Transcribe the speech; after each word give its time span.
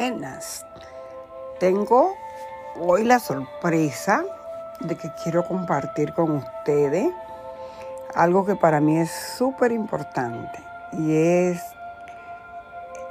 Buenas. 0.00 0.64
Tengo 1.58 2.14
hoy 2.80 3.04
la 3.04 3.18
sorpresa 3.18 4.24
de 4.80 4.96
que 4.96 5.10
quiero 5.22 5.46
compartir 5.46 6.14
con 6.14 6.36
ustedes 6.36 7.12
algo 8.14 8.46
que 8.46 8.56
para 8.56 8.80
mí 8.80 8.98
es 8.98 9.10
súper 9.10 9.72
importante 9.72 10.58
y 10.92 11.14
es 11.14 11.62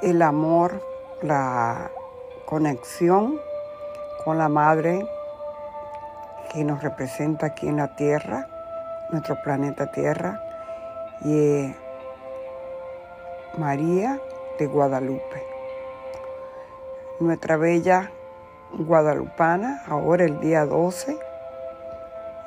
el 0.02 0.20
amor, 0.20 0.82
la 1.22 1.92
conexión 2.44 3.38
con 4.24 4.38
la 4.38 4.48
madre 4.48 5.06
que 6.52 6.64
nos 6.64 6.82
representa 6.82 7.46
aquí 7.46 7.68
en 7.68 7.76
la 7.76 7.94
Tierra, 7.94 8.48
nuestro 9.10 9.40
planeta 9.44 9.92
Tierra, 9.92 10.42
y 11.24 11.72
María 13.56 14.18
de 14.58 14.66
Guadalupe. 14.66 15.49
Nuestra 17.20 17.56
bella 17.58 18.10
guadalupana, 18.72 19.82
ahora 19.86 20.24
el 20.24 20.40
día 20.40 20.64
12, 20.64 21.18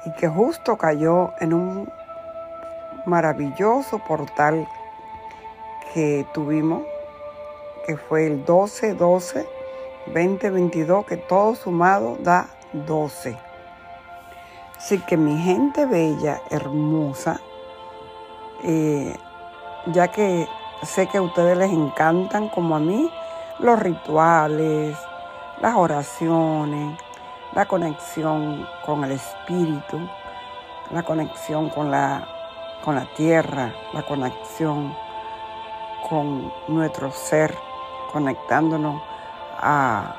y 0.06 0.12
que 0.14 0.28
justo 0.28 0.78
cayó 0.78 1.32
en 1.40 1.54
un 1.54 1.88
maravilloso 3.06 4.00
portal 4.00 4.68
que 5.94 6.26
tuvimos, 6.34 6.82
que 7.86 7.98
fue 7.98 8.26
el 8.26 8.44
12-12-2022, 8.48 11.06
que 11.06 11.18
todo 11.18 11.54
sumado 11.54 12.18
da 12.22 12.48
12. 12.74 13.38
Así 14.76 14.98
que 15.02 15.18
mi 15.18 15.38
gente 15.38 15.86
bella, 15.86 16.42
hermosa, 16.50 17.40
eh, 18.64 19.16
ya 19.94 20.08
que 20.08 20.48
sé 20.82 21.06
que 21.06 21.20
a 21.20 21.22
ustedes 21.22 21.56
les 21.58 21.72
encantan 21.72 22.50
como 22.50 22.76
a 22.76 22.80
mí 22.80 23.12
los 23.60 23.80
rituales, 23.80 24.98
las 25.62 25.76
oraciones, 25.76 27.00
la 27.54 27.66
conexión 27.66 28.68
con 28.86 29.04
el 29.04 29.12
espíritu, 29.12 30.00
la 30.92 31.04
conexión 31.04 31.70
con 31.70 31.92
la, 31.92 32.28
con 32.84 32.96
la 32.96 33.06
tierra, 33.16 33.74
la 33.94 34.04
conexión 34.04 34.96
con 36.10 36.52
nuestro 36.68 37.12
ser, 37.12 37.56
conectándonos 38.12 39.02
a 39.60 40.16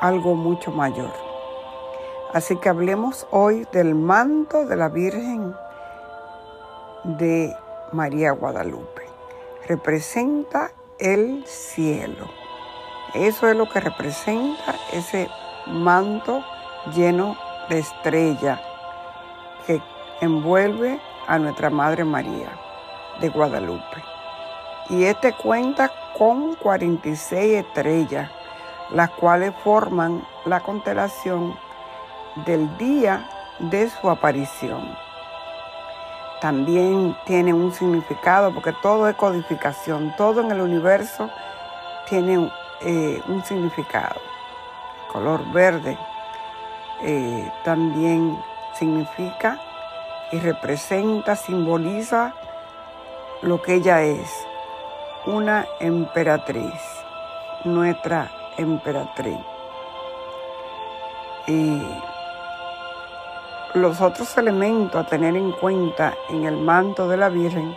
algo 0.00 0.34
mucho 0.34 0.70
mayor. 0.70 1.12
Así 2.32 2.56
que 2.56 2.68
hablemos 2.68 3.26
hoy 3.30 3.66
del 3.72 3.94
manto 3.94 4.66
de 4.66 4.76
la 4.76 4.88
Virgen 4.88 5.54
de 7.04 7.54
María 7.92 8.32
Guadalupe. 8.32 9.02
Representa 9.68 10.70
el 11.02 11.44
cielo. 11.46 12.30
Eso 13.12 13.48
es 13.48 13.56
lo 13.56 13.68
que 13.68 13.80
representa 13.80 14.76
ese 14.92 15.28
manto 15.66 16.44
lleno 16.94 17.36
de 17.68 17.80
estrella 17.80 18.60
que 19.66 19.82
envuelve 20.20 21.00
a 21.26 21.38
nuestra 21.38 21.70
Madre 21.70 22.04
María 22.04 22.50
de 23.20 23.28
Guadalupe. 23.30 24.02
Y 24.90 25.04
este 25.04 25.32
cuenta 25.32 25.90
con 26.16 26.54
46 26.54 27.64
estrellas, 27.64 28.30
las 28.90 29.10
cuales 29.10 29.52
forman 29.64 30.24
la 30.44 30.60
constelación 30.60 31.58
del 32.46 32.76
día 32.78 33.28
de 33.58 33.90
su 33.90 34.08
aparición. 34.08 34.96
También 36.42 37.16
tiene 37.24 37.54
un 37.54 37.72
significado 37.72 38.52
porque 38.52 38.72
todo 38.82 39.08
es 39.08 39.14
codificación, 39.14 40.12
todo 40.16 40.40
en 40.40 40.50
el 40.50 40.60
universo 40.60 41.30
tiene 42.08 42.50
eh, 42.80 43.22
un 43.28 43.44
significado. 43.44 44.20
Color 45.12 45.52
verde 45.52 45.96
eh, 47.00 47.48
también 47.62 48.36
significa 48.76 49.60
y 50.32 50.40
representa, 50.40 51.36
simboliza 51.36 52.34
lo 53.42 53.62
que 53.62 53.74
ella 53.74 54.02
es, 54.02 54.28
una 55.26 55.64
emperatriz, 55.78 56.82
nuestra 57.62 58.32
emperatriz. 58.56 59.38
Los 63.74 64.02
otros 64.02 64.36
elementos 64.36 64.94
a 64.94 65.08
tener 65.08 65.34
en 65.34 65.50
cuenta 65.52 66.14
en 66.28 66.44
el 66.44 66.58
manto 66.58 67.08
de 67.08 67.16
la 67.16 67.30
Virgen 67.30 67.74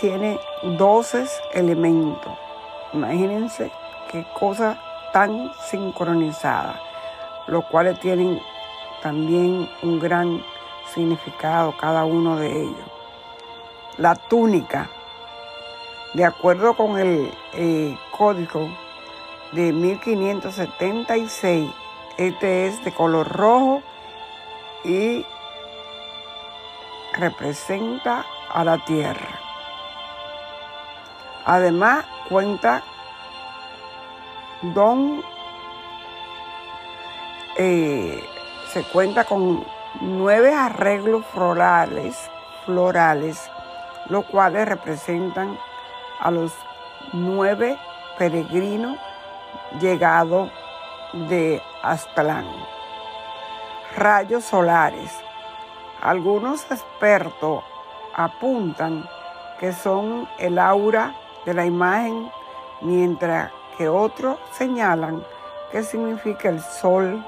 tiene 0.00 0.40
12 0.62 1.24
elementos. 1.54 2.32
Imagínense 2.92 3.70
qué 4.10 4.26
cosa 4.34 4.76
tan 5.12 5.52
sincronizada, 5.70 6.80
los 7.46 7.64
cuales 7.66 8.00
tienen 8.00 8.40
también 9.02 9.70
un 9.82 10.00
gran 10.00 10.42
significado 10.92 11.76
cada 11.76 12.04
uno 12.04 12.36
de 12.36 12.62
ellos. 12.62 12.90
La 13.98 14.16
túnica, 14.16 14.90
de 16.14 16.24
acuerdo 16.24 16.74
con 16.74 16.98
el 16.98 17.32
eh, 17.52 17.96
código 18.10 18.68
de 19.52 19.72
1576, 19.72 21.70
este 22.16 22.66
es 22.66 22.84
de 22.84 22.92
color 22.92 23.28
rojo 23.28 23.82
y 24.84 25.24
representa 27.14 28.24
a 28.52 28.64
la 28.64 28.78
tierra. 28.84 29.38
Además 31.44 32.04
cuenta 32.28 32.82
don 34.62 35.22
eh, 37.58 38.24
se 38.72 38.82
cuenta 38.84 39.24
con 39.24 39.64
nueve 40.00 40.54
arreglos 40.54 41.26
florales, 41.26 42.30
florales, 42.64 43.50
los 44.08 44.24
cuales 44.26 44.66
representan 44.66 45.58
a 46.20 46.30
los 46.30 46.52
nueve 47.12 47.76
peregrinos 48.18 48.98
llegados 49.80 50.50
de 51.12 51.60
Aztlán 51.82 52.71
rayos 53.96 54.44
solares. 54.44 55.10
Algunos 56.00 56.64
expertos 56.70 57.62
apuntan 58.14 59.04
que 59.60 59.72
son 59.72 60.28
el 60.38 60.58
aura 60.58 61.14
de 61.46 61.54
la 61.54 61.66
imagen, 61.66 62.30
mientras 62.80 63.52
que 63.76 63.88
otros 63.88 64.38
señalan 64.52 65.22
que 65.70 65.82
significa 65.82 66.48
el 66.48 66.60
sol 66.60 67.24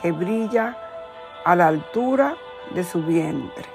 que 0.00 0.12
brilla 0.12 0.76
a 1.44 1.56
la 1.56 1.68
altura 1.68 2.36
de 2.74 2.84
su 2.84 3.02
vientre. 3.02 3.66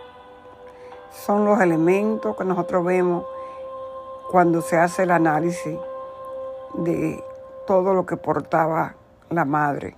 Son 1.11 1.45
los 1.45 1.59
elementos 1.59 2.35
que 2.35 2.45
nosotros 2.45 2.85
vemos 2.85 3.25
cuando 4.31 4.61
se 4.61 4.77
hace 4.77 5.03
el 5.03 5.11
análisis 5.11 5.77
de 6.73 7.23
todo 7.65 7.93
lo 7.93 8.05
que 8.05 8.17
portaba 8.17 8.95
la 9.29 9.45
madre 9.45 9.95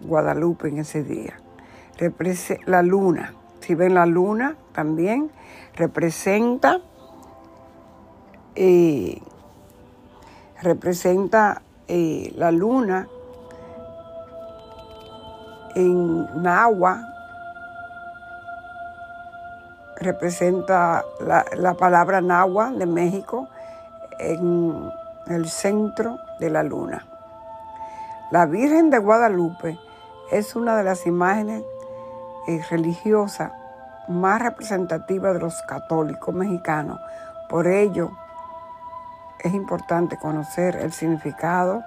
Guadalupe 0.00 0.68
en 0.68 0.78
ese 0.78 1.02
día 1.02 1.39
la 2.66 2.82
luna. 2.82 3.34
Si 3.60 3.74
ven 3.74 3.94
la 3.94 4.06
luna 4.06 4.56
también 4.72 5.30
representa 5.74 6.80
eh, 8.54 9.20
representa 10.62 11.62
eh, 11.88 12.32
la 12.36 12.50
luna 12.50 13.08
en 15.74 16.42
Nahua 16.42 17.06
representa 19.96 21.04
la, 21.20 21.44
la, 21.56 21.74
palabra 21.74 22.20
Nahua 22.20 22.70
de 22.70 22.86
México 22.86 23.48
en 24.18 24.90
el 25.26 25.48
centro 25.48 26.18
de 26.38 26.50
la 26.50 26.62
luna. 26.62 27.06
La 28.30 28.46
Virgen 28.46 28.90
de 28.90 28.98
Guadalupe 28.98 29.78
es 30.30 30.56
una 30.56 30.76
de 30.76 30.84
las 30.84 31.06
imágenes 31.06 31.62
eh, 32.46 32.62
religiosa 32.70 33.52
más 34.08 34.42
representativa 34.42 35.32
de 35.32 35.40
los 35.40 35.62
católicos 35.62 36.34
mexicanos. 36.34 36.98
Por 37.48 37.66
ello, 37.66 38.10
es 39.38 39.54
importante 39.54 40.16
conocer 40.16 40.76
el 40.76 40.92
significado 40.92 41.82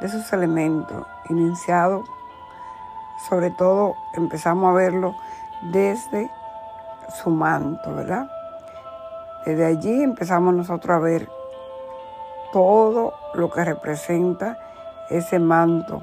de 0.00 0.08
sus 0.08 0.32
elementos, 0.32 1.06
iniciado, 1.28 2.04
sobre 3.28 3.50
todo 3.50 3.94
empezamos 4.14 4.70
a 4.70 4.74
verlo 4.74 5.14
desde 5.72 6.30
su 7.22 7.30
manto, 7.30 7.94
¿verdad? 7.94 8.28
Desde 9.44 9.64
allí 9.64 10.02
empezamos 10.02 10.54
nosotros 10.54 10.96
a 10.96 11.00
ver 11.00 11.28
todo 12.52 13.14
lo 13.34 13.50
que 13.50 13.64
representa 13.64 14.58
ese 15.08 15.38
manto 15.38 16.02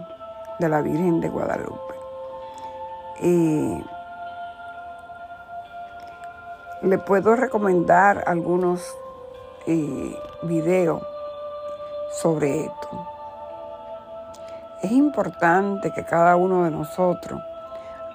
de 0.59 0.69
la 0.69 0.81
Virgen 0.81 1.21
de 1.21 1.29
Guadalupe. 1.29 1.88
Y 3.21 3.83
le 6.81 6.97
puedo 6.97 7.35
recomendar 7.35 8.23
algunos 8.25 8.95
eh, 9.67 10.17
videos 10.43 11.01
sobre 12.11 12.61
esto. 12.61 13.07
es 14.81 14.91
importante 14.91 15.91
que 15.91 16.05
cada 16.05 16.37
uno 16.37 16.63
de 16.63 16.71
nosotros, 16.71 17.41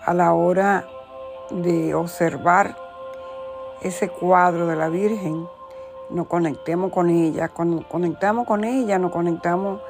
a 0.05 0.15
la 0.15 0.33
hora 0.33 0.87
de 1.51 1.95
observar 1.95 2.75
ese 3.83 4.09
cuadro 4.09 4.67
de 4.67 4.77
la 4.77 4.89
Virgen, 4.89 5.47
nos 6.11 6.27
conectemos 6.27 6.91
con 6.91 7.11
ella. 7.11 7.49
Cuando 7.49 7.87
conectamos 7.87 8.47
con 8.47 8.65
ella, 8.65 8.99
nos 8.99 9.13
conectamos 9.13 9.81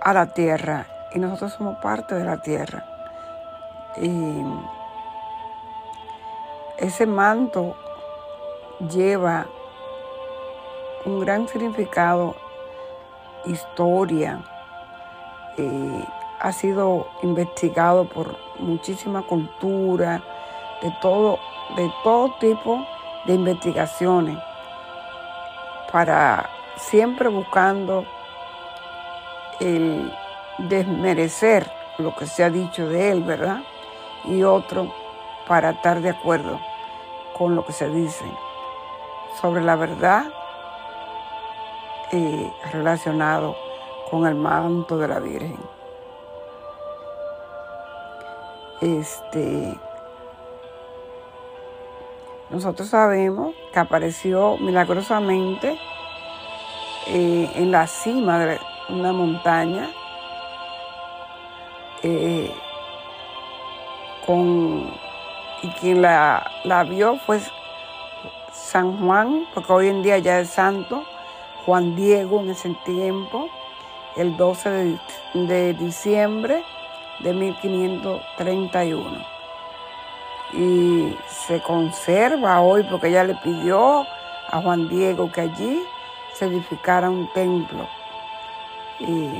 a 0.00 0.12
la 0.14 0.32
tierra 0.32 0.86
y 1.14 1.18
nosotros 1.18 1.52
somos 1.52 1.76
parte 1.82 2.14
de 2.14 2.24
la 2.24 2.40
tierra. 2.40 2.91
Ese 6.78 7.06
manto 7.06 7.74
lleva 8.90 9.46
un 11.04 11.20
gran 11.20 11.46
significado, 11.48 12.34
historia, 13.44 14.40
ha 16.40 16.52
sido 16.52 17.06
investigado 17.22 18.04
por 18.08 18.36
muchísima 18.58 19.22
cultura, 19.22 20.22
de 20.82 20.92
todo, 21.00 21.38
de 21.76 21.90
todo 22.02 22.34
tipo 22.40 22.84
de 23.26 23.34
investigaciones, 23.34 24.38
para 25.92 26.50
siempre 26.76 27.28
buscando 27.28 28.04
el 29.60 30.12
desmerecer 30.58 31.70
lo 31.98 32.14
que 32.16 32.26
se 32.26 32.42
ha 32.42 32.50
dicho 32.50 32.88
de 32.88 33.12
él, 33.12 33.22
¿verdad? 33.22 33.62
Y 34.24 34.42
otro 34.42 34.92
para 35.48 35.70
estar 35.70 36.00
de 36.00 36.10
acuerdo 36.10 36.60
con 37.36 37.54
lo 37.54 37.64
que 37.64 37.72
se 37.72 37.88
dice 37.88 38.24
sobre 39.40 39.62
la 39.62 39.76
verdad 39.76 40.26
eh, 42.12 42.52
relacionado 42.72 43.56
con 44.10 44.26
el 44.26 44.34
manto 44.34 44.98
de 44.98 45.08
la 45.08 45.18
Virgen. 45.18 45.58
Este, 48.80 49.78
nosotros 52.50 52.88
sabemos 52.88 53.54
que 53.72 53.78
apareció 53.78 54.58
milagrosamente 54.58 55.78
eh, 57.06 57.50
en 57.54 57.70
la 57.72 57.86
cima 57.86 58.38
de 58.38 58.58
una 58.90 59.12
montaña 59.12 59.88
eh, 62.02 62.54
con, 64.26 64.90
y 65.62 65.68
quien 65.80 66.02
la, 66.02 66.50
la 66.64 66.84
vio 66.84 67.16
fue 67.18 67.40
San 68.52 68.98
Juan, 68.98 69.46
porque 69.54 69.72
hoy 69.72 69.88
en 69.88 70.02
día 70.02 70.18
ya 70.18 70.40
es 70.40 70.50
santo, 70.50 71.04
Juan 71.64 71.94
Diego 71.96 72.40
en 72.40 72.50
ese 72.50 72.70
tiempo, 72.84 73.48
el 74.16 74.36
12 74.36 74.98
de, 75.34 75.74
diciembre 75.74 76.64
de 77.20 77.32
1531. 77.32 79.24
Y 80.54 81.16
se 81.28 81.62
conserva 81.62 82.60
hoy 82.60 82.82
porque 82.90 83.08
ella 83.08 83.24
le 83.24 83.34
pidió 83.36 84.06
a 84.48 84.60
Juan 84.60 84.88
Diego 84.88 85.32
que 85.32 85.40
allí 85.42 85.82
se 86.34 86.44
edificara 86.46 87.08
un 87.08 87.32
templo. 87.32 87.88
Y, 88.98 89.30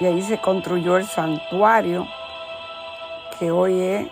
y 0.00 0.06
ahí 0.06 0.22
se 0.22 0.38
construyó 0.38 0.96
el 0.96 1.06
santuario 1.06 2.08
que 3.38 3.50
hoy 3.50 4.10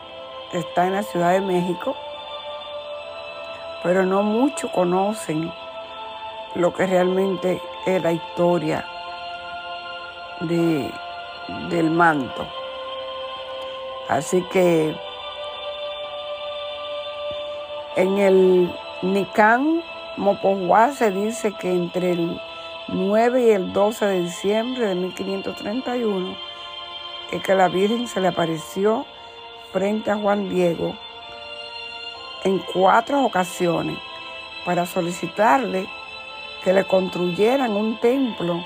está 0.52 0.86
en 0.86 0.94
la 0.94 1.02
Ciudad 1.02 1.32
de 1.32 1.40
México, 1.40 1.96
pero 3.82 4.04
no 4.04 4.22
muchos 4.22 4.70
conocen 4.70 5.52
lo 6.54 6.72
que 6.72 6.86
realmente 6.86 7.60
es 7.86 8.02
la 8.02 8.12
historia 8.12 8.84
de, 10.40 10.90
del 11.70 11.90
manto. 11.90 12.46
Así 14.08 14.42
que 14.52 14.94
en 17.96 18.18
el 18.18 18.74
Nican 19.02 19.82
Moponguá 20.16 20.92
se 20.92 21.10
dice 21.10 21.52
que 21.54 21.72
entre 21.72 22.12
el 22.12 22.40
9 22.88 23.42
y 23.42 23.50
el 23.50 23.72
12 23.72 24.04
de 24.04 24.22
diciembre 24.22 24.86
de 24.86 24.94
1531 24.94 26.36
es 27.32 27.42
que 27.42 27.54
la 27.54 27.68
Virgen 27.68 28.06
se 28.06 28.20
le 28.20 28.28
apareció 28.28 29.06
frente 29.72 30.10
a 30.10 30.16
Juan 30.16 30.48
Diego 30.48 30.94
en 32.44 32.58
cuatro 32.72 33.24
ocasiones 33.24 33.98
para 34.64 34.86
solicitarle 34.86 35.88
que 36.62 36.72
le 36.72 36.84
construyeran 36.84 37.72
un 37.72 37.98
templo 37.98 38.64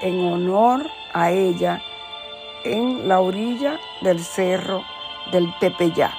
en 0.00 0.32
honor 0.32 0.88
a 1.12 1.30
ella 1.30 1.82
en 2.64 3.08
la 3.08 3.20
orilla 3.20 3.78
del 4.00 4.20
cerro 4.20 4.82
del 5.32 5.52
Tepeyá. 5.58 6.12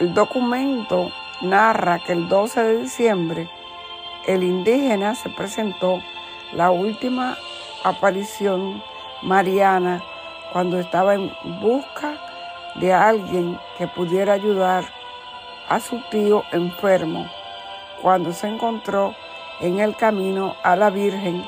El 0.00 0.14
documento 0.14 1.10
narra 1.42 2.00
que 2.00 2.12
el 2.12 2.28
12 2.28 2.62
de 2.62 2.82
diciembre 2.82 3.48
el 4.26 4.42
indígena 4.42 5.14
se 5.14 5.28
presentó 5.30 6.00
la 6.52 6.70
última 6.70 7.36
aparición 7.84 8.82
mariana 9.22 10.02
cuando 10.52 10.78
estaba 10.78 11.14
en 11.14 11.30
busca 11.60 12.33
de 12.76 12.92
alguien 12.92 13.58
que 13.78 13.86
pudiera 13.86 14.32
ayudar 14.32 14.84
a 15.68 15.80
su 15.80 16.00
tío 16.10 16.42
enfermo 16.52 17.26
cuando 18.02 18.32
se 18.32 18.48
encontró 18.48 19.14
en 19.60 19.80
el 19.80 19.96
camino 19.96 20.56
a 20.62 20.76
la 20.76 20.90
Virgen 20.90 21.44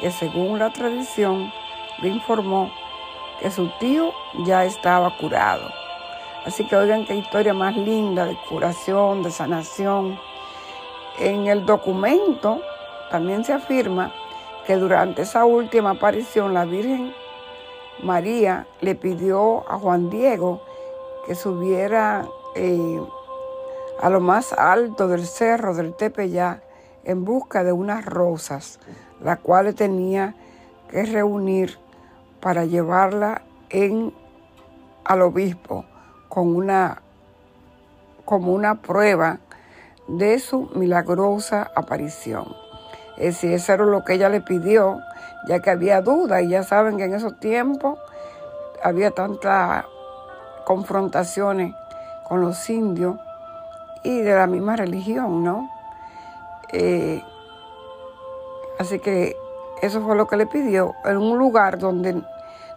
que 0.00 0.10
según 0.10 0.58
la 0.58 0.70
tradición 0.70 1.52
le 2.00 2.08
informó 2.08 2.72
que 3.40 3.50
su 3.50 3.68
tío 3.78 4.12
ya 4.46 4.64
estaba 4.64 5.16
curado. 5.16 5.70
Así 6.44 6.64
que 6.64 6.74
oigan 6.74 7.04
qué 7.04 7.14
historia 7.14 7.54
más 7.54 7.76
linda 7.76 8.24
de 8.24 8.36
curación, 8.48 9.22
de 9.22 9.30
sanación. 9.30 10.18
En 11.18 11.46
el 11.46 11.64
documento 11.64 12.60
también 13.10 13.44
se 13.44 13.52
afirma 13.52 14.10
que 14.66 14.76
durante 14.76 15.22
esa 15.22 15.44
última 15.44 15.90
aparición 15.90 16.54
la 16.54 16.64
Virgen 16.64 17.14
María 18.02 18.66
le 18.80 18.94
pidió 18.94 19.70
a 19.70 19.78
Juan 19.78 20.10
Diego 20.10 20.62
que 21.26 21.34
subiera 21.34 22.26
eh, 22.56 23.00
a 24.00 24.10
lo 24.10 24.20
más 24.20 24.52
alto 24.52 25.08
del 25.08 25.26
cerro 25.26 25.74
del 25.74 25.94
Tepeyá 25.94 26.62
en 27.04 27.24
busca 27.24 27.64
de 27.64 27.72
unas 27.72 28.04
rosas, 28.04 28.80
las 29.22 29.38
cuales 29.38 29.76
tenía 29.76 30.34
que 30.88 31.04
reunir 31.04 31.78
para 32.40 32.64
llevarla 32.64 33.42
al 35.04 35.22
obispo 35.22 35.84
con 36.28 36.54
una, 36.54 37.02
como 38.24 38.52
una 38.52 38.82
prueba 38.82 39.38
de 40.08 40.38
su 40.40 40.70
milagrosa 40.74 41.70
aparición. 41.74 42.54
Es 43.16 43.34
decir, 43.34 43.52
eso 43.52 43.72
era 43.72 43.84
lo 43.84 44.04
que 44.04 44.14
ella 44.14 44.28
le 44.28 44.40
pidió, 44.40 44.98
ya 45.46 45.60
que 45.60 45.70
había 45.70 46.00
duda 46.00 46.40
y 46.42 46.48
ya 46.48 46.62
saben 46.62 46.96
que 46.96 47.04
en 47.04 47.14
esos 47.14 47.38
tiempos 47.38 47.98
había 48.82 49.10
tantas 49.10 49.84
confrontaciones 50.64 51.74
con 52.24 52.40
los 52.40 52.68
indios 52.70 53.16
y 54.02 54.20
de 54.20 54.34
la 54.34 54.46
misma 54.46 54.76
religión, 54.76 55.44
¿no? 55.44 55.70
Eh, 56.72 57.22
así 58.78 58.98
que 58.98 59.36
eso 59.80 60.00
fue 60.02 60.16
lo 60.16 60.26
que 60.26 60.36
le 60.36 60.46
pidió, 60.46 60.94
en 61.04 61.18
un 61.18 61.38
lugar 61.38 61.78
donde 61.78 62.22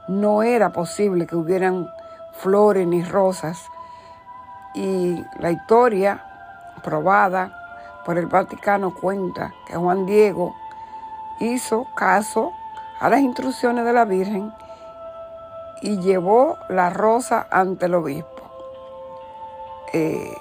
no 0.08 0.44
era 0.44 0.72
posible 0.72 1.26
que 1.26 1.36
hubieran 1.36 1.90
flores 2.34 2.88
ni 2.88 3.04
rosas. 3.04 3.70
Y 4.74 5.24
la 5.40 5.52
historia 5.52 6.24
probada 6.84 7.52
por 8.06 8.18
el 8.18 8.28
Vaticano 8.28 8.94
cuenta 8.94 9.54
que 9.68 9.76
Juan 9.76 10.06
Diego 10.06 10.56
hizo 11.40 11.88
caso 11.96 12.52
a 13.00 13.10
las 13.10 13.20
instrucciones 13.20 13.86
de 13.86 13.94
la 13.94 14.06
Virgen 14.06 14.54
y 15.82 16.00
llevó 16.00 16.58
la 16.70 16.90
rosa 16.90 17.48
ante 17.52 17.86
el 17.86 17.96
obispo. 17.96 18.44
Eh, 19.94 20.34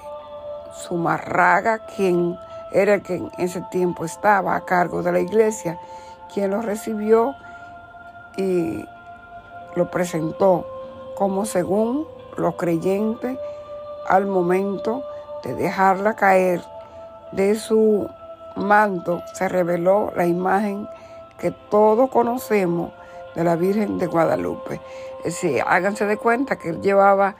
Sumarraga, 0.73 1.79
quien 1.95 2.37
era 2.71 2.99
que 2.99 3.15
en 3.15 3.31
ese 3.37 3.61
tiempo 3.71 4.05
estaba 4.05 4.55
a 4.55 4.65
cargo 4.65 5.03
de 5.03 5.11
la 5.11 5.19
iglesia, 5.19 5.79
quien 6.33 6.51
lo 6.51 6.61
recibió 6.61 7.35
y 8.37 8.85
lo 9.75 9.89
presentó 9.89 10.65
como 11.15 11.45
según 11.45 12.05
los 12.37 12.55
creyentes 12.55 13.37
al 14.07 14.25
momento 14.25 15.03
de 15.43 15.53
dejarla 15.53 16.15
caer 16.15 16.61
de 17.31 17.55
su 17.55 18.09
manto 18.55 19.21
se 19.33 19.47
reveló 19.49 20.11
la 20.15 20.25
imagen 20.25 20.87
que 21.37 21.51
todos 21.51 22.09
conocemos 22.09 22.91
de 23.35 23.43
la 23.43 23.55
Virgen 23.55 23.97
de 23.97 24.07
Guadalupe. 24.07 24.81
Es 25.19 25.41
decir, 25.41 25.63
háganse 25.65 26.05
de 26.05 26.17
cuenta 26.17 26.57
que 26.57 26.69
él 26.69 26.81
llevaba, 26.81 27.35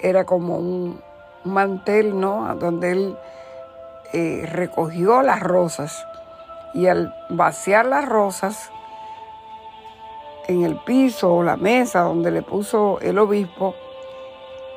era 0.00 0.24
como 0.24 0.56
un 0.56 1.00
mantel, 1.44 2.18
¿no? 2.18 2.54
Donde 2.56 2.92
él 2.92 3.18
eh, 4.12 4.46
recogió 4.50 5.22
las 5.22 5.40
rosas 5.40 6.06
y 6.74 6.86
al 6.86 7.14
vaciar 7.30 7.86
las 7.86 8.08
rosas 8.08 8.70
en 10.48 10.64
el 10.64 10.76
piso 10.78 11.34
o 11.34 11.42
la 11.42 11.56
mesa 11.56 12.00
donde 12.00 12.30
le 12.30 12.42
puso 12.42 12.98
el 13.00 13.18
obispo, 13.18 13.74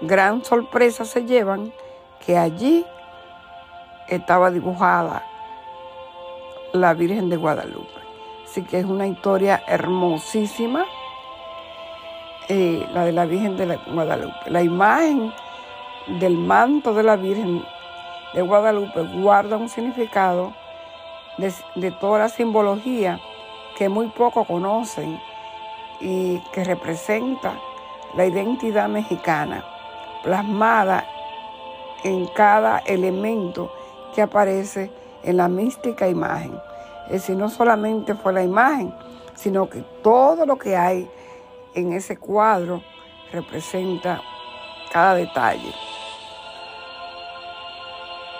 gran 0.01 0.43
sorpresa 0.43 1.05
se 1.05 1.25
llevan 1.25 1.73
que 2.25 2.37
allí 2.37 2.85
estaba 4.07 4.51
dibujada 4.51 5.23
la 6.73 6.95
Virgen 6.95 7.29
de 7.29 7.37
Guadalupe. 7.37 8.01
Así 8.45 8.63
que 8.63 8.79
es 8.79 8.85
una 8.85 9.07
historia 9.07 9.63
hermosísima, 9.67 10.85
eh, 12.49 12.85
la 12.91 13.05
de 13.05 13.11
la 13.11 13.25
Virgen 13.25 13.55
de 13.57 13.77
Guadalupe. 13.93 14.49
La 14.49 14.61
imagen 14.61 15.31
del 16.19 16.35
manto 16.35 16.93
de 16.93 17.03
la 17.03 17.15
Virgen 17.15 17.63
de 18.33 18.41
Guadalupe 18.41 19.03
guarda 19.21 19.57
un 19.57 19.69
significado 19.69 20.53
de, 21.37 21.53
de 21.75 21.91
toda 21.91 22.19
la 22.19 22.29
simbología 22.29 23.19
que 23.77 23.87
muy 23.87 24.07
poco 24.07 24.43
conocen 24.43 25.19
y 26.01 26.39
que 26.53 26.63
representa 26.63 27.53
la 28.15 28.25
identidad 28.25 28.89
mexicana 28.89 29.63
plasmada 30.23 31.05
en 32.03 32.25
cada 32.27 32.79
elemento 32.79 33.71
que 34.13 34.21
aparece 34.21 35.02
en 35.23 35.37
la 35.37 35.47
mística 35.47 36.07
imagen. 36.07 36.59
Es 37.05 37.13
decir, 37.13 37.35
no 37.35 37.49
solamente 37.49 38.15
fue 38.15 38.33
la 38.33 38.43
imagen, 38.43 38.93
sino 39.35 39.69
que 39.69 39.81
todo 40.01 40.45
lo 40.45 40.57
que 40.57 40.75
hay 40.75 41.09
en 41.73 41.93
ese 41.93 42.17
cuadro 42.17 42.81
representa 43.31 44.21
cada 44.91 45.15
detalle. 45.15 45.73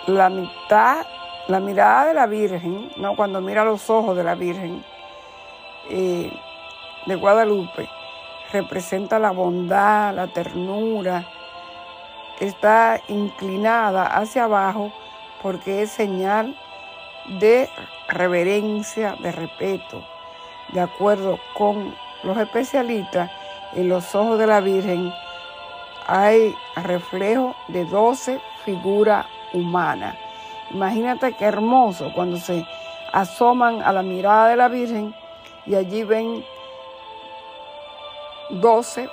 La 0.06 0.28
mitad, 0.28 1.06
la 1.48 1.60
mirada 1.60 2.06
de 2.06 2.14
la 2.14 2.26
Virgen, 2.26 2.90
¿no? 2.96 3.16
cuando 3.16 3.40
mira 3.40 3.64
los 3.64 3.88
ojos 3.90 4.16
de 4.16 4.24
la 4.24 4.34
Virgen 4.34 4.84
eh, 5.90 6.32
de 7.06 7.14
Guadalupe, 7.16 7.88
representa 8.52 9.18
la 9.18 9.30
bondad, 9.30 10.14
la 10.14 10.28
ternura, 10.28 11.26
está 12.40 13.00
inclinada 13.08 14.06
hacia 14.06 14.44
abajo 14.44 14.92
porque 15.42 15.82
es 15.82 15.90
señal 15.90 16.56
de 17.26 17.68
reverencia, 18.08 19.16
de 19.20 19.32
respeto. 19.32 20.04
De 20.72 20.80
acuerdo 20.80 21.38
con 21.54 21.94
los 22.22 22.36
especialistas, 22.36 23.30
en 23.74 23.88
los 23.88 24.14
ojos 24.14 24.38
de 24.38 24.46
la 24.46 24.60
Virgen 24.60 25.12
hay 26.06 26.54
reflejo 26.76 27.54
de 27.68 27.84
12 27.84 28.40
figuras 28.64 29.26
humanas. 29.52 30.16
Imagínate 30.70 31.32
qué 31.34 31.44
hermoso 31.44 32.12
cuando 32.14 32.36
se 32.36 32.66
asoman 33.12 33.82
a 33.82 33.92
la 33.92 34.02
mirada 34.02 34.48
de 34.48 34.56
la 34.56 34.68
Virgen 34.68 35.14
y 35.66 35.74
allí 35.74 36.02
ven 36.02 36.44
12 38.50 39.08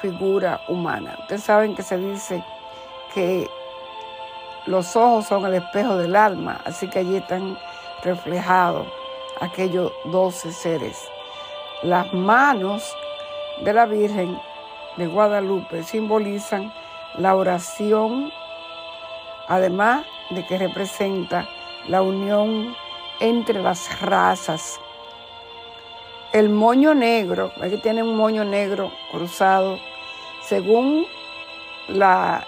figuras 0.00 0.60
humanas. 0.68 1.18
Ustedes 1.20 1.42
saben 1.42 1.74
que 1.74 1.82
se 1.82 1.96
dice 1.96 2.44
que 3.14 3.48
los 4.66 4.96
ojos 4.96 5.26
son 5.26 5.46
el 5.46 5.54
espejo 5.54 5.96
del 5.96 6.16
alma, 6.16 6.60
así 6.64 6.88
que 6.88 7.00
allí 7.00 7.16
están 7.16 7.58
reflejados 8.02 8.86
aquellos 9.40 9.92
doce 10.06 10.52
seres. 10.52 10.98
Las 11.82 12.12
manos 12.12 12.82
de 13.62 13.72
la 13.72 13.86
Virgen 13.86 14.38
de 14.96 15.06
Guadalupe 15.06 15.82
simbolizan 15.82 16.72
la 17.18 17.36
oración, 17.36 18.32
además 19.48 20.04
de 20.30 20.44
que 20.46 20.58
representa 20.58 21.48
la 21.88 22.02
unión 22.02 22.74
entre 23.20 23.62
las 23.62 24.00
razas. 24.00 24.80
El 26.32 26.48
moño 26.48 26.94
negro, 26.94 27.52
aquí 27.62 27.78
tiene 27.78 28.02
un 28.02 28.16
moño 28.16 28.44
negro 28.44 28.90
cruzado, 29.10 29.78
según 30.42 31.06
la 31.88 32.44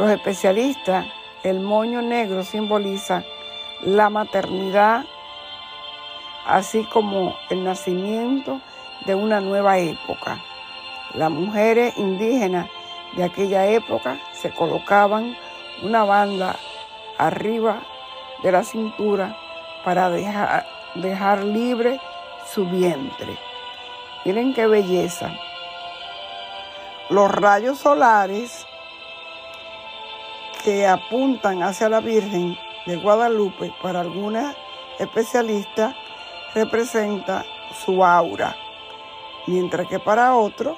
los 0.00 0.10
especialistas, 0.10 1.04
el 1.42 1.60
moño 1.60 2.00
negro 2.00 2.42
simboliza 2.42 3.22
la 3.82 4.08
maternidad, 4.08 5.04
así 6.46 6.84
como 6.84 7.36
el 7.50 7.64
nacimiento 7.64 8.62
de 9.04 9.14
una 9.14 9.42
nueva 9.42 9.76
época. 9.76 10.42
Las 11.12 11.30
mujeres 11.30 11.98
indígenas 11.98 12.70
de 13.14 13.24
aquella 13.24 13.66
época 13.66 14.18
se 14.32 14.50
colocaban 14.50 15.36
una 15.82 16.04
banda 16.04 16.56
arriba 17.18 17.82
de 18.42 18.52
la 18.52 18.64
cintura 18.64 19.36
para 19.84 20.08
dejar, 20.08 20.66
dejar 20.94 21.44
libre 21.44 22.00
su 22.50 22.64
vientre. 22.64 23.36
Miren 24.24 24.54
qué 24.54 24.66
belleza. 24.66 25.30
Los 27.10 27.30
rayos 27.30 27.80
solares 27.80 28.66
que 30.62 30.86
apuntan 30.86 31.62
hacia 31.62 31.88
la 31.88 32.00
Virgen 32.00 32.56
de 32.86 32.96
Guadalupe 32.96 33.72
para 33.82 34.00
algunas 34.00 34.56
especialistas 34.98 35.94
representa 36.54 37.44
su 37.84 38.04
aura, 38.04 38.54
mientras 39.46 39.88
que 39.88 39.98
para 39.98 40.36
otros 40.36 40.76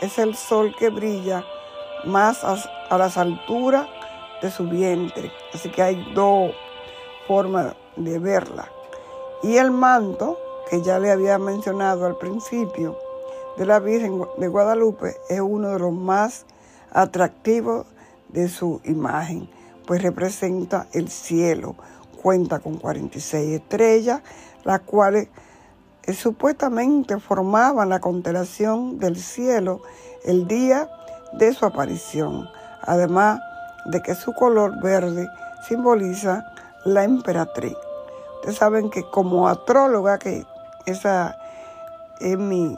es 0.00 0.18
el 0.18 0.36
sol 0.36 0.74
que 0.78 0.90
brilla 0.90 1.44
más 2.04 2.44
a, 2.44 2.98
las 2.98 3.16
alturas 3.16 3.86
de 4.40 4.50
su 4.50 4.64
vientre. 4.64 5.32
Así 5.54 5.70
que 5.70 5.82
hay 5.82 6.12
dos 6.14 6.52
formas 7.26 7.74
de 7.96 8.18
verla. 8.18 8.70
Y 9.42 9.56
el 9.56 9.70
manto, 9.70 10.38
que 10.68 10.82
ya 10.82 10.98
le 10.98 11.10
había 11.10 11.38
mencionado 11.38 12.06
al 12.06 12.16
principio, 12.16 12.98
de 13.56 13.66
la 13.66 13.80
Virgen 13.80 14.22
de 14.38 14.48
Guadalupe, 14.48 15.16
es 15.28 15.40
uno 15.40 15.70
de 15.70 15.78
los 15.78 15.92
más 15.92 16.46
atractivos 16.92 17.86
de 18.32 18.48
su 18.48 18.80
imagen, 18.84 19.48
pues 19.86 20.02
representa 20.02 20.86
el 20.92 21.08
cielo. 21.08 21.76
Cuenta 22.22 22.60
con 22.60 22.78
46 22.78 23.60
estrellas, 23.60 24.22
las 24.64 24.80
cuales 24.80 25.28
eh, 26.04 26.12
supuestamente 26.12 27.18
formaban 27.18 27.88
la 27.88 28.00
constelación 28.00 28.98
del 28.98 29.16
cielo 29.16 29.82
el 30.24 30.46
día 30.46 30.88
de 31.32 31.52
su 31.52 31.64
aparición, 31.66 32.48
además 32.82 33.40
de 33.86 34.02
que 34.02 34.14
su 34.14 34.32
color 34.32 34.80
verde 34.82 35.28
simboliza 35.68 36.44
la 36.84 37.04
emperatriz. 37.04 37.76
Ustedes 38.36 38.56
saben 38.56 38.90
que 38.90 39.02
como 39.10 39.48
astróloga, 39.48 40.18
que 40.18 40.44
esa 40.86 41.36
es 42.20 42.38
mi 42.38 42.76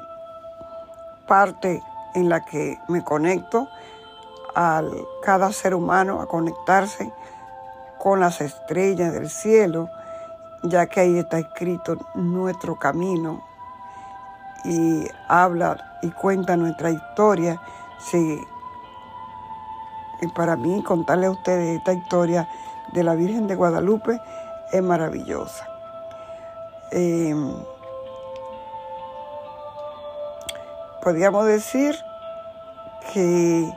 parte 1.27 1.83
en 2.15 2.29
la 2.29 2.45
que 2.45 2.79
me 2.89 3.03
conecto, 3.03 3.69
a 4.55 4.83
cada 5.23 5.53
ser 5.53 5.75
humano 5.75 6.21
a 6.21 6.27
conectarse 6.27 7.13
con 7.99 8.21
las 8.21 8.41
estrellas 8.41 9.13
del 9.13 9.31
cielo, 9.31 9.89
ya 10.63 10.87
que 10.87 11.01
ahí 11.01 11.19
está 11.19 11.39
escrito 11.39 11.97
nuestro 12.15 12.77
camino 12.79 13.43
y 14.65 15.07
habla 15.29 15.99
y 16.03 16.11
cuenta 16.11 16.57
nuestra 16.57 16.91
historia. 16.91 17.61
Sí. 17.99 18.41
Y 20.21 20.29
para 20.29 20.57
mí 20.57 20.83
contarle 20.83 21.27
a 21.27 21.31
ustedes 21.31 21.79
esta 21.79 21.93
historia 21.93 22.49
de 22.93 23.03
la 23.03 23.15
Virgen 23.15 23.47
de 23.47 23.55
Guadalupe 23.55 24.21
es 24.73 24.83
maravillosa. 24.83 25.67
Em, 26.91 27.55
podríamos 31.03 31.47
decir 31.47 31.97
que 33.13 33.73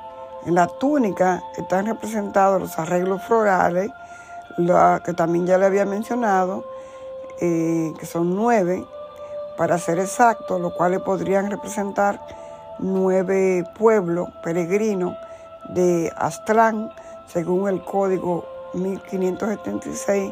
en 0.46 0.56
la 0.56 0.67
túnica 0.67 1.44
están 1.58 1.88
representados 1.88 2.62
los 2.62 2.79
arreglos 2.79 3.22
florales, 3.24 3.91
que 5.06 5.13
también 5.13 5.46
ya 5.46 5.58
le 5.58 5.65
había 5.65 5.86
mencionado, 5.86 6.65
eh, 7.39 7.94
que 8.00 8.06
son 8.06 8.36
nueve, 8.36 8.86
para 9.58 9.77
ser 9.77 10.00
exactos, 10.00 10.60
los 10.62 10.74
cuales 10.74 11.01
podrían 11.01 11.50
representar 11.50 12.20
nueve 12.79 13.63
pueblos 13.77 14.29
peregrinos 14.44 15.15
de 15.70 16.12
Aztlán, 16.15 16.91
según 17.27 17.67
el 17.67 17.84
código 17.84 18.46
1576, 18.74 20.32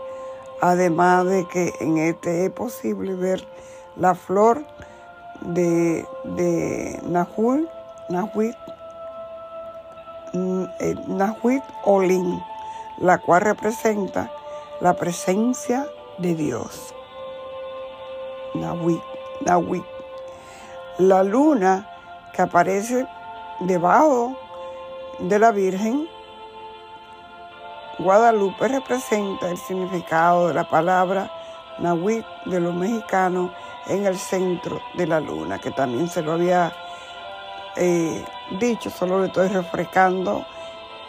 además 0.62 1.26
de 1.26 1.48
que 1.48 1.74
en 1.80 1.98
este 1.98 2.46
es 2.46 2.52
posible 2.52 3.16
ver 3.16 3.46
la 3.96 4.16
flor 4.16 4.64
de, 5.42 6.06
de 6.24 7.00
Nahuel, 7.08 7.70
Nahuit, 8.10 8.56
eh, 8.56 8.65
Nahuit 10.36 11.64
Olin, 11.84 12.44
la 12.98 13.18
cual 13.18 13.42
representa 13.42 14.32
la 14.82 14.94
presencia 14.94 15.88
de 16.18 16.36
Dios. 16.36 16.94
Nahuit, 18.54 19.02
Nahuit. 19.42 19.84
La 20.98 21.24
luna 21.24 21.90
que 22.34 22.42
aparece 22.42 23.06
debajo 23.62 24.36
de 25.20 25.40
la 25.40 25.52
Virgen, 25.52 26.08
Guadalupe 28.00 28.68
representa 28.68 29.50
el 29.50 29.58
significado 29.58 30.50
de 30.50 30.54
la 30.54 30.70
palabra 30.70 31.32
Nahuit 31.80 32.26
de 32.46 32.60
los 32.60 32.74
mexicanos 32.74 33.52
en 33.88 34.06
el 34.06 34.18
centro 34.18 34.82
de 34.96 35.08
la 35.08 35.20
luna, 35.20 35.60
que 35.60 35.72
también 35.72 36.10
se 36.10 36.22
lo 36.22 36.34
había 36.34 36.74
eh, 37.78 38.26
dicho, 38.52 38.90
solo 38.90 39.20
le 39.20 39.28
estoy 39.28 39.48
refrescando 39.48 40.46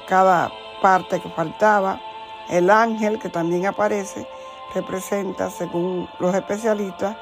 cada 0.09 0.51
parte 0.81 1.21
que 1.21 1.29
faltaba. 1.31 2.01
El 2.49 2.71
ángel 2.71 3.19
que 3.19 3.29
también 3.29 3.67
aparece 3.67 4.27
representa, 4.75 5.51
según 5.51 6.09
los 6.19 6.35
especialistas, 6.35 7.17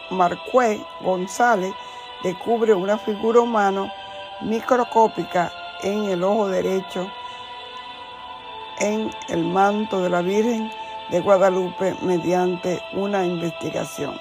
Marcué 0.10 0.82
González 1.00 1.74
descubre 2.24 2.74
una 2.74 2.98
figura 2.98 3.40
humana 3.40 3.90
microscópica 4.42 5.54
en 5.82 6.04
el 6.06 6.24
ojo 6.24 6.48
derecho 6.50 7.10
en 8.80 9.10
el 9.30 9.46
manto 9.46 10.02
de 10.02 10.10
la 10.10 10.22
Virgen 10.22 10.70
de 11.12 11.20
Guadalupe 11.20 11.96
mediante 12.02 12.82
una 12.94 13.26
investigación. 13.26 14.18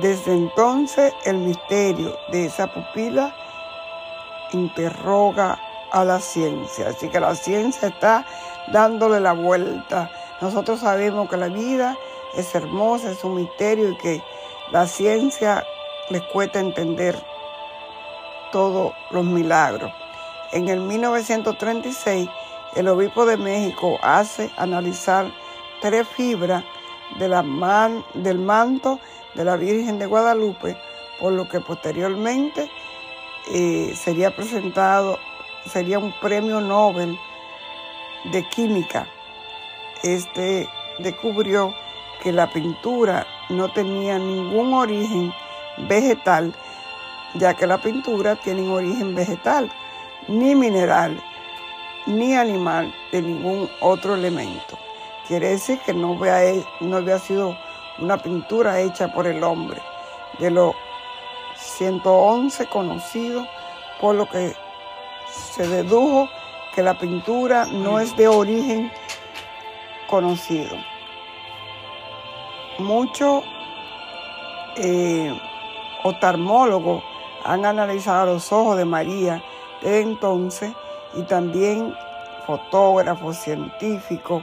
Desde 0.00 0.32
entonces 0.32 1.12
el 1.24 1.38
misterio 1.38 2.16
de 2.30 2.46
esa 2.46 2.66
pupila 2.68 3.34
interroga 4.52 5.58
a 5.90 6.04
la 6.04 6.20
ciencia, 6.20 6.88
así 6.88 7.08
que 7.08 7.20
la 7.20 7.34
ciencia 7.34 7.88
está 7.88 8.24
dándole 8.72 9.20
la 9.20 9.32
vuelta. 9.32 10.10
Nosotros 10.40 10.80
sabemos 10.80 11.28
que 11.28 11.36
la 11.36 11.48
vida 11.48 11.96
es 12.34 12.54
hermosa, 12.54 13.10
es 13.10 13.24
un 13.24 13.34
misterio 13.36 13.90
y 13.90 13.96
que 13.98 14.22
la 14.70 14.86
ciencia 14.86 15.64
les 16.10 16.22
cuesta 16.22 16.60
entender 16.60 17.18
todos 18.52 18.92
los 19.10 19.24
milagros. 19.24 19.92
En 20.52 20.68
el 20.68 20.80
1936, 20.80 22.28
el 22.76 22.88
obispo 22.88 23.26
de 23.26 23.36
México 23.36 23.98
hace 24.02 24.50
analizar 24.56 25.30
tres 25.80 26.06
fibras 26.08 26.64
del 27.18 28.38
manto 28.38 29.00
de 29.34 29.44
la 29.44 29.56
Virgen 29.56 29.98
de 29.98 30.06
Guadalupe, 30.06 30.76
por 31.20 31.32
lo 31.32 31.48
que 31.48 31.60
posteriormente 31.60 32.70
eh, 33.52 33.94
sería 33.96 34.34
presentado, 34.34 35.18
sería 35.66 35.98
un 35.98 36.12
premio 36.20 36.60
Nobel 36.60 37.18
de 38.32 38.46
Química. 38.48 39.06
Este 40.02 40.68
descubrió 40.98 41.74
que 42.22 42.32
la 42.32 42.50
pintura 42.50 43.26
no 43.48 43.72
tenía 43.72 44.18
ningún 44.18 44.74
origen 44.74 45.32
vegetal, 45.88 46.54
ya 47.34 47.54
que 47.54 47.66
la 47.66 47.78
pintura 47.78 48.36
tiene 48.36 48.62
un 48.62 48.70
origen 48.70 49.14
vegetal, 49.14 49.70
ni 50.26 50.54
mineral, 50.54 51.22
ni 52.08 52.34
animal 52.34 52.92
de 53.12 53.22
ningún 53.22 53.70
otro 53.80 54.14
elemento. 54.14 54.78
Quiere 55.26 55.50
decir 55.50 55.78
que 55.84 55.92
no 55.92 56.18
no 56.80 56.96
había 56.96 57.18
sido 57.18 57.56
una 57.98 58.16
pintura 58.16 58.80
hecha 58.80 59.12
por 59.12 59.26
el 59.26 59.44
hombre, 59.44 59.80
de 60.38 60.50
los 60.50 60.74
111 61.56 62.66
conocidos, 62.66 63.46
por 64.00 64.14
lo 64.14 64.26
que 64.28 64.54
se 65.30 65.68
dedujo 65.68 66.28
que 66.74 66.82
la 66.82 66.98
pintura 66.98 67.66
no 67.66 68.00
es 68.00 68.16
de 68.16 68.26
origen 68.26 68.90
conocido. 70.08 70.76
Muchos 72.78 73.44
eh, 74.76 75.38
oftalmólogos 76.04 77.02
han 77.44 77.66
analizado 77.66 78.34
los 78.34 78.50
ojos 78.52 78.78
de 78.78 78.84
María 78.84 79.42
desde 79.82 80.00
entonces 80.00 80.72
y 81.14 81.22
también 81.22 81.94
fotógrafos, 82.46 83.36
científicos, 83.38 84.42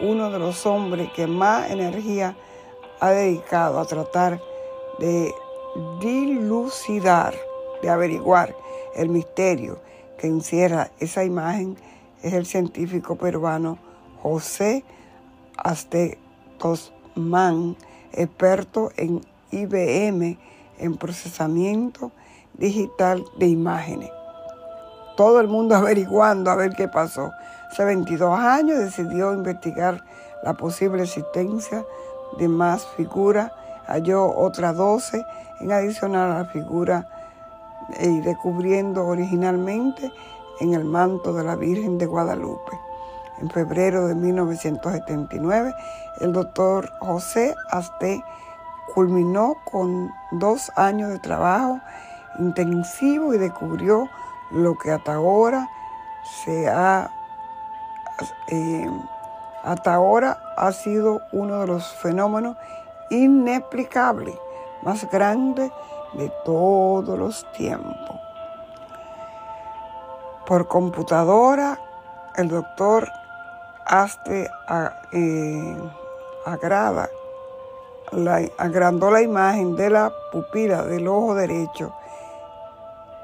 uno 0.00 0.30
de 0.30 0.38
los 0.38 0.64
hombres 0.66 1.10
que 1.12 1.26
más 1.26 1.70
energía 1.70 2.36
ha 3.00 3.10
dedicado 3.10 3.78
a 3.78 3.84
tratar 3.84 4.40
de 4.98 5.34
dilucidar, 6.00 7.34
de 7.82 7.90
averiguar 7.90 8.54
el 8.94 9.08
misterio 9.08 9.80
que 10.18 10.26
encierra 10.28 10.90
esa 11.00 11.24
imagen 11.24 11.76
es 12.22 12.32
el 12.32 12.46
científico 12.46 13.16
peruano 13.16 13.78
José 14.22 14.84
Astecosman, 15.56 16.96
experto 18.12 18.92
en 18.96 19.20
IBM 19.50 20.38
en 20.78 20.96
procesamiento 20.96 22.12
digital 22.54 23.24
de 23.36 23.48
imágenes. 23.48 24.10
Todo 25.16 25.40
el 25.40 25.48
mundo 25.48 25.74
averiguando 25.76 26.50
a 26.50 26.56
ver 26.56 26.74
qué 26.74 26.88
pasó. 26.88 27.32
Hace 27.70 27.84
22 27.84 28.38
años 28.38 28.78
decidió 28.78 29.32
investigar 29.32 30.02
la 30.42 30.54
posible 30.54 31.04
existencia 31.04 31.84
de 32.38 32.48
más 32.48 32.86
figuras, 32.96 33.52
halló 33.86 34.26
otras 34.26 34.76
12 34.76 35.24
en 35.60 35.72
adicional 35.72 36.32
a 36.32 36.38
la 36.38 36.44
figura 36.46 37.06
y 38.00 38.20
descubriendo 38.20 39.06
originalmente 39.06 40.12
en 40.60 40.74
el 40.74 40.84
manto 40.84 41.32
de 41.32 41.44
la 41.44 41.56
Virgen 41.56 41.98
de 41.98 42.06
Guadalupe. 42.06 42.72
En 43.40 43.50
febrero 43.50 44.06
de 44.06 44.14
1979, 44.14 45.74
el 46.20 46.32
doctor 46.32 46.92
José 47.00 47.54
Aste 47.70 48.22
culminó 48.94 49.56
con 49.70 50.10
dos 50.32 50.70
años 50.76 51.10
de 51.10 51.18
trabajo 51.18 51.80
intensivo 52.38 53.34
y 53.34 53.38
descubrió 53.38 54.08
lo 54.52 54.76
que 54.78 54.90
hasta 54.90 55.14
ahora 55.14 55.68
se 56.44 56.68
ha 56.68 57.10
eh, 58.48 58.90
hasta 59.62 59.94
ahora 59.94 60.38
ha 60.56 60.72
sido 60.72 61.22
uno 61.32 61.60
de 61.60 61.66
los 61.68 61.86
fenómenos 61.94 62.56
inexplicables 63.10 64.36
más 64.82 65.08
grandes 65.10 65.70
de 66.14 66.32
todos 66.44 67.18
los 67.18 67.50
tiempos. 67.52 68.20
Por 70.46 70.66
computadora, 70.66 71.78
el 72.36 72.48
doctor 72.48 73.08
Aste 73.86 74.50
eh, 75.12 75.76
agrada, 76.44 77.08
agrandó 78.58 79.10
la 79.10 79.22
imagen 79.22 79.76
de 79.76 79.90
la 79.90 80.12
pupila 80.32 80.82
del 80.82 81.06
ojo 81.08 81.34
derecho 81.34 81.94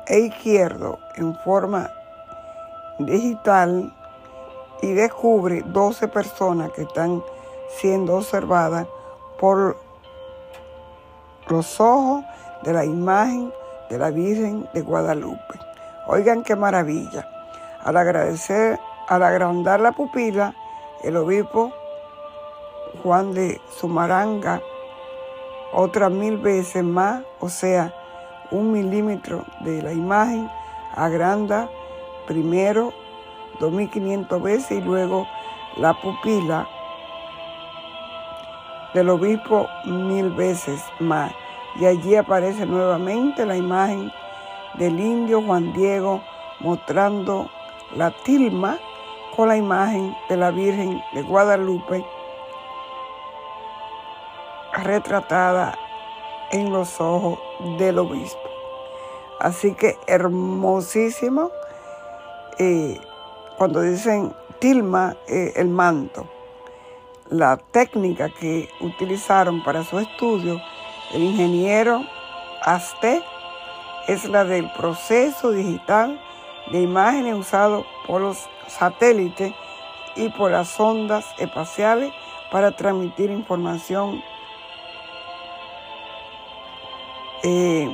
e 0.09 0.21
izquierdo 0.21 0.99
en 1.17 1.37
forma 1.41 1.91
digital 2.99 3.95
y 4.83 4.93
descubre 4.93 5.63
12 5.67 6.09
personas 6.09 6.71
que 6.73 6.83
están 6.83 7.23
siendo 7.69 8.17
observadas 8.17 8.87
por 9.39 9.77
los 11.49 11.81
ojos 11.81 12.25
de 12.63 12.73
la 12.73 12.85
imagen 12.85 13.53
de 13.91 13.99
la 13.99 14.11
Virgen 14.11 14.69
de 14.73 14.83
Guadalupe. 14.83 15.59
Oigan 16.07 16.43
qué 16.43 16.57
maravilla. 16.57 17.29
Al 17.85 17.97
agradecer, 17.97 18.79
al 19.09 19.23
agrandar 19.23 19.81
la 19.81 19.93
pupila, 19.93 20.55
el 21.03 21.17
obispo 21.17 21.73
Juan 23.03 23.33
de 23.33 23.61
Sumaranga, 23.71 24.61
otras 25.73 26.11
mil 26.11 26.39
veces 26.39 26.83
más, 26.83 27.23
o 27.41 27.49
sea, 27.49 27.95
un 28.51 28.73
milímetro 28.73 29.45
de 29.61 29.83
la 29.83 29.93
imagen, 29.93 30.49
agranda 30.95 31.69
primero 32.27 32.93
2.500 33.61 34.43
veces 34.43 34.71
y 34.79 34.81
luego 34.81 35.27
la 35.77 35.95
pupila 35.95 36.69
del 38.95 39.11
obispo 39.11 39.69
mil 39.85 40.31
veces 40.31 40.83
más. 41.01 41.33
Y 41.77 41.87
allí 41.87 42.17
aparece 42.17 42.67
nuevamente 42.67 43.45
la 43.45 43.57
imagen 43.57 44.11
del 44.75 44.99
indio 44.99 45.43
Juan 45.43 45.73
Diego 45.73 46.23
mostrando 46.61 47.51
la 47.95 48.11
tilma 48.11 48.79
con 49.37 49.49
la 49.49 49.57
imagen 49.57 50.17
de 50.29 50.37
la 50.37 50.51
Virgen 50.51 51.03
de 51.13 51.23
Guadalupe 51.23 52.05
retratada 54.83 55.77
en 56.53 56.73
los 56.73 57.01
ojos 57.01 57.39
del 57.79 57.99
obispo. 57.99 58.41
Así 59.41 59.75
que 59.75 59.97
hermosísimo 60.07 61.51
eh, 62.59 63.01
cuando 63.57 63.83
dicen 63.83 64.35
tilma 64.59 65.17
eh, 65.29 65.53
el 65.57 65.69
manto, 65.69 66.27
la 67.31 67.57
técnica 67.57 68.29
que 68.31 68.69
utilizaron 68.81 69.63
para 69.63 69.85
su 69.85 69.99
estudio 69.99 70.61
el 71.13 71.23
ingeniero 71.23 72.05
Aztec 72.63 73.23
es 74.09 74.25
la 74.27 74.45
del 74.45 74.71
proceso 74.73 75.53
digital 75.53 76.21
de 76.71 76.83
imágenes 76.83 77.35
usado 77.35 77.87
por 78.07 78.21
los 78.21 78.49
satélites 78.67 79.55
y 80.17 80.29
por 80.31 80.51
las 80.51 80.79
ondas 80.79 81.25
espaciales 81.39 82.13
para 82.51 82.73
transmitir 82.73 83.31
información. 83.31 84.23
Eh, 87.45 87.89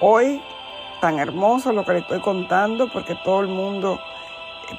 hoy, 0.00 0.42
tan 1.02 1.18
hermoso 1.18 1.72
lo 1.72 1.84
que 1.84 1.92
le 1.92 1.98
estoy 1.98 2.20
contando, 2.20 2.88
porque 2.88 3.14
todo 3.14 3.40
el 3.40 3.48
mundo, 3.48 4.00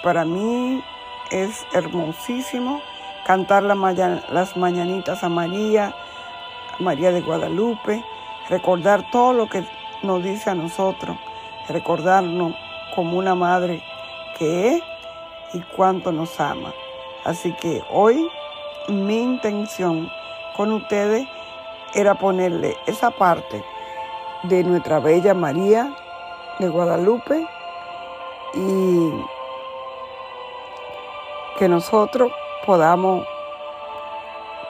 para 0.01 0.25
mí, 0.25 0.83
es 1.29 1.65
hermosísimo 1.71 2.81
cantar 3.27 3.61
las 3.61 4.57
mañanitas 4.57 5.23
a 5.23 5.29
María, 5.29 5.95
María 6.79 7.11
de 7.11 7.21
Guadalupe, 7.21 8.03
recordar 8.49 9.09
todo 9.11 9.33
lo 9.33 9.47
que 9.47 9.63
nos 10.01 10.23
dice 10.23 10.49
a 10.49 10.55
nosotros, 10.55 11.15
recordarnos 11.69 12.55
como 12.95 13.19
una 13.19 13.35
madre 13.35 13.83
que 14.37 14.75
es 14.75 14.83
y 15.53 15.59
cuánto 15.75 16.11
nos 16.11 16.39
ama. 16.39 16.73
Así 17.23 17.53
que 17.53 17.83
hoy 17.91 18.27
mi 18.87 19.21
intención 19.21 20.09
con 20.55 20.71
ustedes 20.71 21.27
era 21.93 22.15
ponerle 22.15 22.75
esa 22.87 23.11
parte 23.11 23.63
de 24.49 24.63
nuestra 24.63 24.99
bella 24.99 25.33
María 25.33 25.95
de 26.59 26.69
Guadalupe 26.69 27.47
y 28.53 29.09
que 31.57 31.67
nosotros 31.67 32.31
podamos 32.65 33.25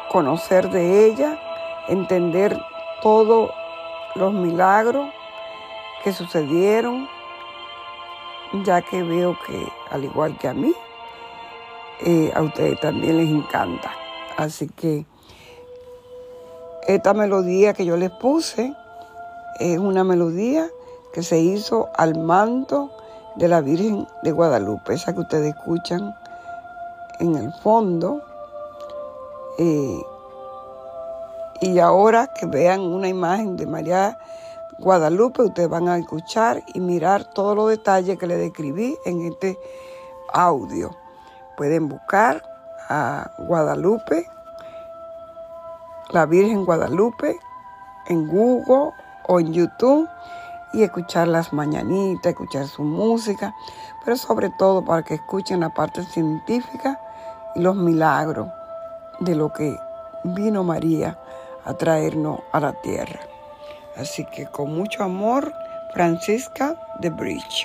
conocer 0.10 0.70
de 0.70 1.06
ella, 1.06 1.40
entender 1.88 2.58
todos 3.02 3.52
los 4.16 4.34
milagros 4.34 5.10
que 6.04 6.14
sucedieron, 6.14 7.08
ya 8.64 8.82
que 8.82 9.04
veo 9.04 9.38
que 9.46 9.68
al 9.92 10.04
igual 10.04 10.38
que 10.38 10.48
a 10.48 10.54
mí, 10.54 10.74
eh, 12.06 12.32
a 12.36 12.42
ustedes 12.42 12.80
también 12.80 13.18
les 13.18 13.30
encanta. 13.30 13.92
Así 14.38 14.70
que 14.70 15.06
esta 16.88 17.14
melodía 17.14 17.74
que 17.74 17.86
yo 17.86 17.98
les 17.98 18.12
puse 18.12 18.74
es 19.60 19.78
una 19.78 20.04
melodía 20.04 20.70
que 21.14 21.24
se 21.24 21.40
hizo 21.40 21.90
al 21.96 22.18
manto 22.18 22.92
de 23.36 23.48
la 23.48 23.62
Virgen 23.62 24.08
de 24.24 24.32
Guadalupe, 24.32 24.94
esa 24.94 25.14
que 25.14 25.22
ustedes 25.22 25.56
escuchan 25.56 26.16
en 27.20 27.36
el 27.36 27.54
fondo. 27.54 28.22
Eh, 29.58 30.02
y 31.62 31.80
ahora 31.80 32.28
que 32.28 32.46
vean 32.46 32.82
una 32.82 33.08
imagen 33.08 33.56
de 33.56 33.66
María 33.66 34.18
Guadalupe, 34.80 35.44
ustedes 35.44 35.70
van 35.70 35.88
a 35.88 35.98
escuchar 35.98 36.62
y 36.74 36.82
mirar 36.82 37.24
todos 37.24 37.56
los 37.56 37.70
detalles 37.70 38.18
que 38.18 38.28
les 38.28 38.40
describí 38.40 38.98
en 39.06 39.22
este 39.22 39.58
audio. 40.34 40.92
Pueden 41.56 41.88
buscar 41.88 42.44
a 42.90 43.32
Guadalupe, 43.38 44.28
la 46.10 46.26
Virgen 46.26 46.66
Guadalupe, 46.66 47.40
en 48.08 48.28
Google 48.28 48.92
o 49.28 49.40
en 49.40 49.54
YouTube 49.54 50.10
y 50.74 50.84
escuchar 50.84 51.28
las 51.28 51.54
mañanitas, 51.54 52.32
escuchar 52.32 52.68
su 52.68 52.84
música, 52.84 53.56
pero 54.04 54.18
sobre 54.18 54.50
todo 54.50 54.84
para 54.84 55.04
que 55.04 55.16
escuchen 55.16 55.62
la 55.62 55.70
parte 55.70 56.04
científica 56.04 57.00
y 57.56 57.62
los 57.62 57.76
milagros 57.76 58.50
de 59.20 59.36
lo 59.36 59.54
que 59.54 59.78
vino 60.24 60.64
María 60.64 61.18
a 61.64 61.74
traernos 61.74 62.42
a 62.52 62.60
la 62.60 62.74
tierra. 62.74 63.22
Así 63.98 64.26
que 64.26 64.48
con 64.48 64.76
mucho 64.76 65.04
amor, 65.04 65.54
Francisca 65.94 66.76
de 67.00 67.10
Bridge. 67.10 67.64